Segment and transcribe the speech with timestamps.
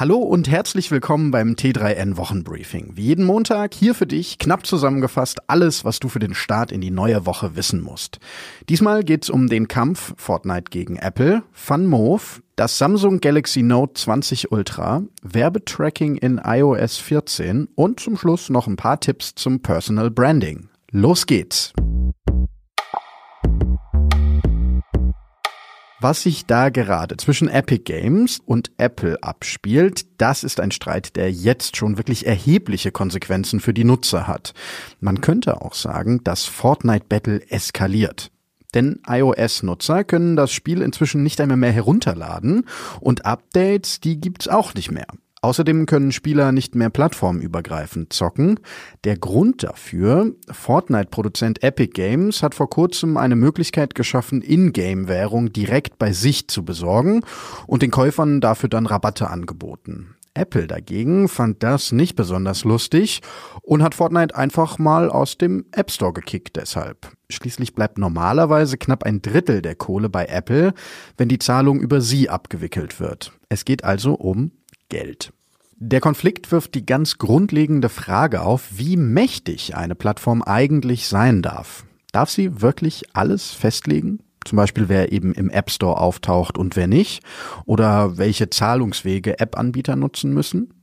[0.00, 2.92] Hallo und herzlich willkommen beim T3N Wochenbriefing.
[2.94, 6.80] Wie jeden Montag hier für dich knapp zusammengefasst alles, was du für den Start in
[6.80, 8.18] die neue Woche wissen musst.
[8.70, 15.02] Diesmal geht's um den Kampf Fortnite gegen Apple, FunMove, das Samsung Galaxy Note 20 Ultra,
[15.20, 20.70] Werbetracking in iOS 14 und zum Schluss noch ein paar Tipps zum Personal Branding.
[20.92, 21.74] Los geht's!
[26.02, 31.30] Was sich da gerade zwischen Epic Games und Apple abspielt, das ist ein Streit, der
[31.30, 34.54] jetzt schon wirklich erhebliche Konsequenzen für die Nutzer hat.
[35.00, 38.30] Man könnte auch sagen, dass Fortnite Battle eskaliert.
[38.72, 42.66] Denn iOS-Nutzer können das Spiel inzwischen nicht einmal mehr herunterladen
[43.00, 45.06] und Updates, die gibt's auch nicht mehr.
[45.42, 48.60] Außerdem können Spieler nicht mehr plattformübergreifend zocken.
[49.04, 56.12] Der Grund dafür, Fortnite-Produzent Epic Games hat vor kurzem eine Möglichkeit geschaffen, Ingame-Währung direkt bei
[56.12, 57.22] sich zu besorgen
[57.66, 60.14] und den Käufern dafür dann Rabatte angeboten.
[60.34, 63.20] Apple dagegen fand das nicht besonders lustig
[63.62, 67.12] und hat Fortnite einfach mal aus dem App Store gekickt deshalb.
[67.30, 70.74] Schließlich bleibt normalerweise knapp ein Drittel der Kohle bei Apple,
[71.16, 73.32] wenn die Zahlung über sie abgewickelt wird.
[73.48, 74.52] Es geht also um
[74.88, 75.32] Geld.
[75.82, 81.86] Der Konflikt wirft die ganz grundlegende Frage auf, wie mächtig eine Plattform eigentlich sein darf.
[82.12, 84.18] Darf sie wirklich alles festlegen?
[84.44, 87.22] Zum Beispiel, wer eben im App Store auftaucht und wer nicht?
[87.64, 90.74] Oder welche Zahlungswege App-Anbieter nutzen müssen?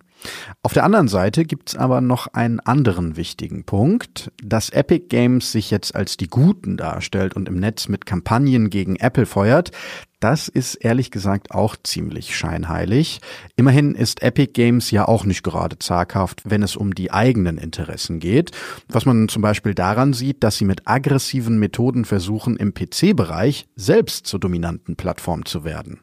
[0.63, 5.71] Auf der anderen Seite gibt's aber noch einen anderen wichtigen Punkt, dass Epic Games sich
[5.71, 9.71] jetzt als die Guten darstellt und im Netz mit Kampagnen gegen Apple feuert.
[10.19, 13.21] Das ist ehrlich gesagt auch ziemlich scheinheilig.
[13.55, 18.19] Immerhin ist Epic Games ja auch nicht gerade zaghaft, wenn es um die eigenen Interessen
[18.19, 18.51] geht.
[18.87, 24.25] Was man zum Beispiel daran sieht, dass sie mit aggressiven Methoden versuchen, im PC-Bereich selbst
[24.25, 25.99] zur dominanten Plattform zu werden.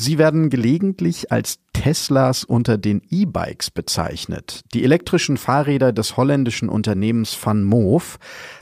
[0.00, 4.62] Sie werden gelegentlich als Teslas unter den E-Bikes bezeichnet.
[4.72, 8.18] Die elektrischen Fahrräder des holländischen Unternehmens Van Moof.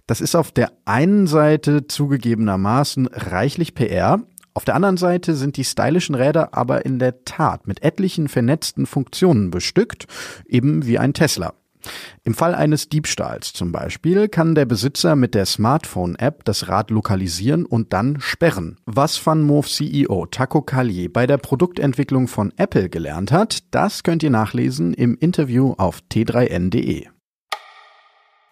[0.08, 4.20] Das ist auf der einen Seite zugegebenermaßen reichlich PR,
[4.52, 8.86] auf der anderen Seite sind die stylischen Räder aber in der Tat mit etlichen vernetzten
[8.86, 10.06] Funktionen bestückt,
[10.48, 11.54] eben wie ein Tesla.
[12.24, 17.66] Im Fall eines Diebstahls zum Beispiel kann der Besitzer mit der Smartphone-App das Rad lokalisieren
[17.66, 18.76] und dann sperren.
[18.86, 24.30] Was VanMoof CEO Taco Collier bei der Produktentwicklung von Apple gelernt hat, das könnt ihr
[24.30, 27.06] nachlesen im Interview auf t3n.de.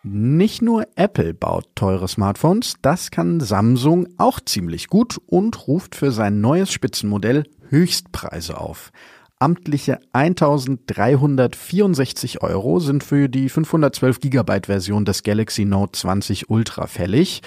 [0.08, 6.12] Nicht nur Apple baut teure Smartphones, das kann Samsung auch ziemlich gut und ruft für
[6.12, 8.92] sein neues Spitzenmodell Höchstpreise auf.
[9.38, 17.42] Amtliche 1364 Euro sind für die 512 Gigabyte Version des Galaxy Note 20 Ultra fällig.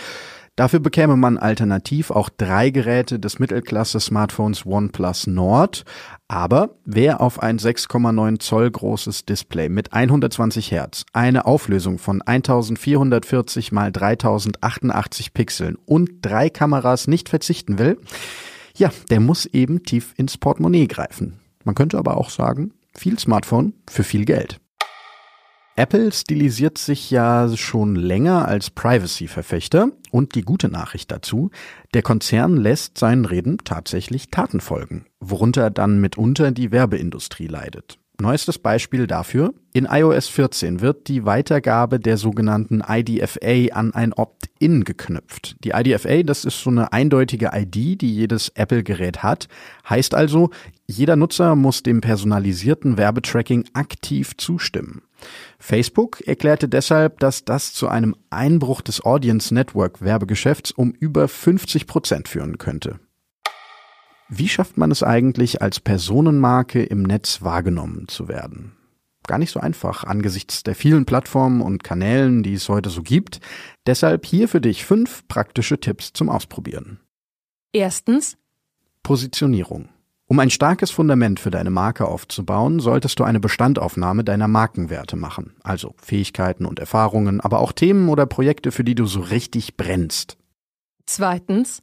[0.56, 5.84] Dafür bekäme man alternativ auch drei Geräte des Mittelklasse-Smartphones OnePlus Nord.
[6.28, 13.72] Aber wer auf ein 6,9 Zoll großes Display mit 120 Hertz, eine Auflösung von 1440
[13.72, 17.98] mal 3088 Pixeln und drei Kameras nicht verzichten will,
[18.76, 21.40] ja, der muss eben tief ins Portemonnaie greifen.
[21.64, 24.60] Man könnte aber auch sagen, viel Smartphone für viel Geld.
[25.76, 31.52] Apple stilisiert sich ja schon länger als Privacy-Verfechter und die gute Nachricht dazu,
[31.94, 37.98] der Konzern lässt seinen Reden tatsächlich Taten folgen, worunter dann mitunter die Werbeindustrie leidet.
[38.22, 39.54] Neuestes Beispiel dafür.
[39.72, 45.56] In iOS 14 wird die Weitergabe der sogenannten IDFA an ein Opt-in geknüpft.
[45.64, 49.48] Die IDFA, das ist so eine eindeutige ID, die jedes Apple-Gerät hat.
[49.90, 50.50] Heißt also,
[50.86, 55.02] jeder Nutzer muss dem personalisierten Werbetracking aktiv zustimmen.
[55.58, 61.88] Facebook erklärte deshalb, dass das zu einem Einbruch des Audience Network Werbegeschäfts um über 50
[61.88, 63.00] Prozent führen könnte.
[64.30, 68.78] Wie schafft man es eigentlich, als Personenmarke im Netz wahrgenommen zu werden?
[69.26, 73.40] Gar nicht so einfach angesichts der vielen Plattformen und Kanälen, die es heute so gibt.
[73.88, 77.00] Deshalb hier für dich fünf praktische Tipps zum Ausprobieren.
[77.74, 78.38] Erstens
[79.02, 79.90] Positionierung.
[80.26, 85.56] Um ein starkes Fundament für deine Marke aufzubauen, solltest du eine Bestandaufnahme deiner Markenwerte machen.
[85.64, 90.38] Also Fähigkeiten und Erfahrungen, aber auch Themen oder Projekte, für die du so richtig brennst.
[91.08, 91.82] Zweitens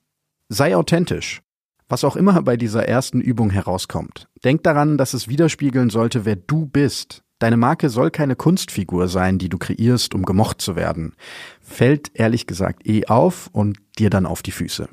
[0.49, 1.43] Sei authentisch.
[1.89, 6.37] Was auch immer bei dieser ersten Übung herauskommt, denk daran, dass es widerspiegeln sollte, wer
[6.37, 7.23] du bist.
[7.39, 11.15] Deine Marke soll keine Kunstfigur sein, die du kreierst, um gemocht zu werden.
[11.61, 14.89] Fällt ehrlich gesagt eh auf und dir dann auf die Füße.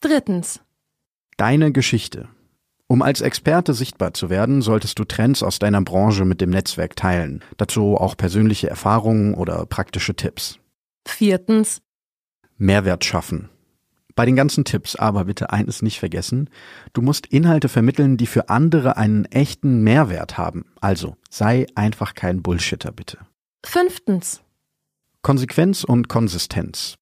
[0.00, 0.60] Drittens
[1.36, 2.28] Deine Geschichte.
[2.88, 6.96] Um als Experte sichtbar zu werden, solltest du Trends aus deiner Branche mit dem Netzwerk
[6.96, 7.44] teilen.
[7.58, 10.58] Dazu auch persönliche Erfahrungen oder praktische Tipps.
[11.06, 11.82] Viertens
[12.56, 13.50] Mehrwert schaffen.
[14.18, 16.50] Bei den ganzen Tipps aber bitte eines nicht vergessen.
[16.92, 20.64] Du musst Inhalte vermitteln, die für andere einen echten Mehrwert haben.
[20.80, 23.18] Also sei einfach kein Bullshitter bitte.
[23.64, 24.42] Fünftens.
[25.22, 26.96] Konsequenz und Konsistenz.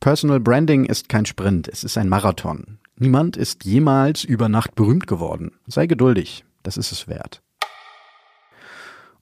[0.00, 2.78] Personal Branding ist kein Sprint, es ist ein Marathon.
[2.96, 5.52] Niemand ist jemals über Nacht berühmt geworden.
[5.68, 7.42] Sei geduldig, das ist es wert.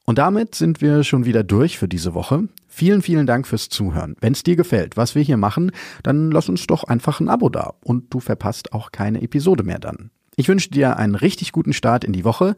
[0.04, 2.48] Und damit sind wir schon wieder durch für diese Woche.
[2.68, 4.16] Vielen, vielen Dank fürs Zuhören.
[4.20, 5.72] Wenn es dir gefällt, was wir hier machen,
[6.02, 9.78] dann lass uns doch einfach ein Abo da und du verpasst auch keine Episode mehr
[9.78, 10.10] dann.
[10.36, 12.56] Ich wünsche dir einen richtig guten Start in die Woche.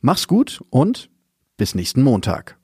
[0.00, 1.10] Mach's gut und
[1.56, 2.57] bis nächsten Montag.